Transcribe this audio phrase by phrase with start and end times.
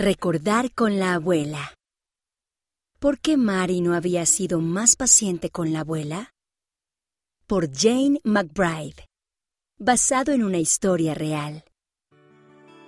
[0.00, 1.74] Recordar con la abuela.
[3.00, 6.30] ¿Por qué Mary no había sido más paciente con la abuela?
[7.48, 9.08] Por Jane McBride.
[9.76, 11.64] Basado en una historia real.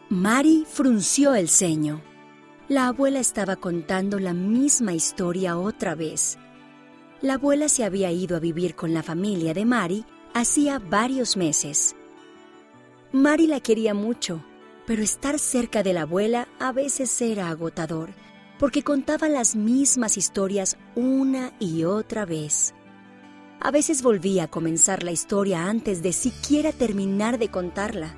[0.08, 2.00] Mary frunció el ceño.
[2.68, 6.38] La abuela estaba contando la misma historia otra vez.
[7.22, 11.96] La abuela se había ido a vivir con la familia de Mary hacía varios meses.
[13.10, 14.44] Mary la quería mucho
[14.90, 18.10] pero estar cerca de la abuela a veces era agotador,
[18.58, 22.74] porque contaba las mismas historias una y otra vez.
[23.60, 28.16] A veces volvía a comenzar la historia antes de siquiera terminar de contarla.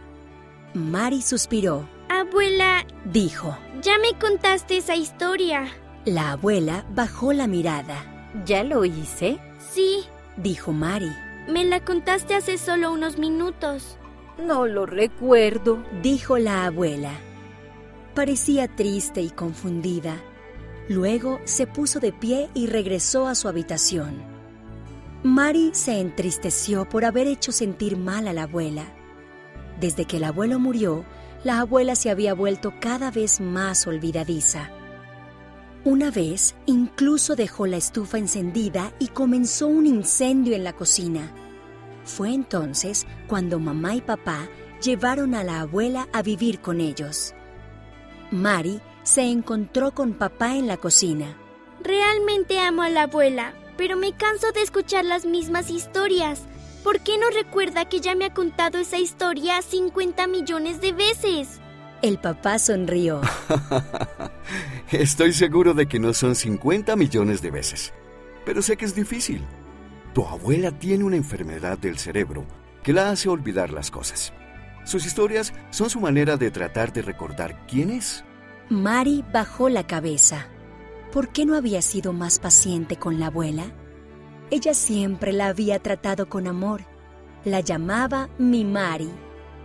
[0.73, 1.87] Mari suspiró.
[2.09, 3.55] Abuela, dijo.
[3.83, 5.67] Ya me contaste esa historia.
[6.07, 8.33] La abuela bajó la mirada.
[8.47, 9.39] ¿Ya lo hice?
[9.59, 10.05] Sí,
[10.39, 11.13] dijo Mari.
[11.51, 13.99] Me la contaste hace solo unos minutos.
[14.47, 17.13] No lo recuerdo, dijo la abuela.
[18.15, 20.17] Parecía triste y confundida.
[20.89, 24.23] Luego se puso de pie y regresó a su habitación.
[25.23, 28.85] Mary se entristeció por haber hecho sentir mal a la abuela.
[29.81, 31.05] Desde que el abuelo murió,
[31.45, 34.71] la abuela se había vuelto cada vez más olvidadiza.
[35.85, 41.33] Una vez incluso dejó la estufa encendida y comenzó un incendio en la cocina.
[42.05, 44.49] Fue entonces cuando mamá y papá
[44.83, 47.35] llevaron a la abuela a vivir con ellos.
[48.31, 51.37] Mari se encontró con papá en la cocina.
[51.83, 56.43] Realmente amo a la abuela, pero me canso de escuchar las mismas historias.
[56.85, 61.61] ¿Por qué no recuerda que ya me ha contado esa historia 50 millones de veces?
[62.03, 63.21] El papá sonrió.
[64.91, 67.93] Estoy seguro de que no son 50 millones de veces,
[68.45, 69.45] pero sé que es difícil.
[70.15, 72.45] Tu abuela tiene una enfermedad del cerebro
[72.83, 74.33] que la hace olvidar las cosas.
[74.85, 78.25] Sus historias son su manera de tratar de recordar quién es.
[78.69, 80.49] Mari bajó la cabeza.
[81.13, 83.65] ¿Por qué no había sido más paciente con la abuela?
[84.51, 86.83] Ella siempre la había tratado con amor.
[87.45, 89.11] La llamaba mi Mari.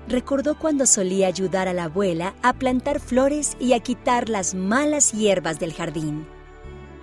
[0.07, 5.11] Recordó cuando solía ayudar a la abuela a plantar flores y a quitar las malas
[5.11, 6.25] hierbas del jardín.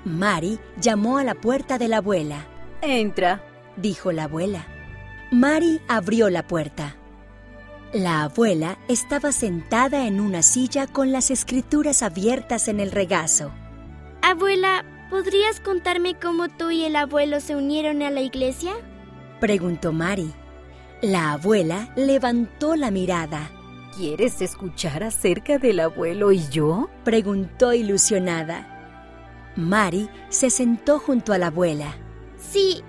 [0.06, 2.46] Mari llamó a la puerta de la abuela.
[2.86, 3.42] Entra,
[3.76, 4.66] dijo la abuela.
[5.30, 6.96] Mari abrió la puerta.
[7.94, 13.52] La abuela estaba sentada en una silla con las escrituras abiertas en el regazo.
[14.20, 18.74] Abuela, ¿podrías contarme cómo tú y el abuelo se unieron a la iglesia?
[19.40, 20.32] Preguntó Mari.
[21.00, 23.50] La abuela levantó la mirada.
[23.96, 26.90] ¿Quieres escuchar acerca del abuelo y yo?
[27.04, 29.52] Preguntó ilusionada.
[29.56, 31.94] Mari se sentó junto a la abuela.
[32.50, 32.82] Sí,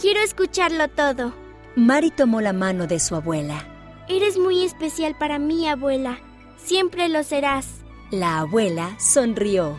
[0.00, 1.34] quiero escucharlo todo.
[1.76, 3.66] Mari tomó la mano de su abuela.
[4.08, 6.18] Eres muy especial para mí, abuela.
[6.56, 7.66] Siempre lo serás.
[8.10, 9.78] La abuela sonrió.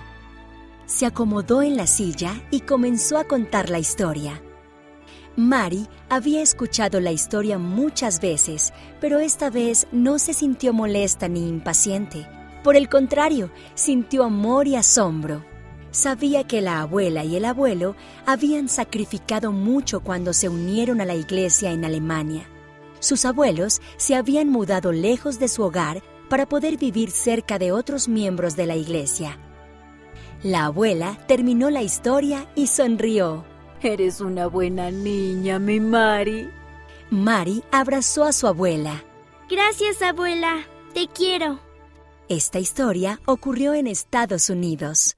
[0.85, 4.41] Se acomodó en la silla y comenzó a contar la historia.
[5.35, 11.47] Mari había escuchado la historia muchas veces, pero esta vez no se sintió molesta ni
[11.47, 12.27] impaciente.
[12.63, 15.45] Por el contrario, sintió amor y asombro.
[15.91, 17.95] Sabía que la abuela y el abuelo
[18.25, 22.47] habían sacrificado mucho cuando se unieron a la iglesia en Alemania.
[22.99, 28.07] Sus abuelos se habían mudado lejos de su hogar para poder vivir cerca de otros
[28.07, 29.39] miembros de la iglesia.
[30.43, 33.43] La abuela terminó la historia y sonrió.
[33.81, 36.49] Eres una buena niña, mi Mari.
[37.09, 39.03] Mari abrazó a su abuela.
[39.49, 40.67] Gracias, abuela.
[40.93, 41.59] Te quiero.
[42.27, 45.17] Esta historia ocurrió en Estados Unidos.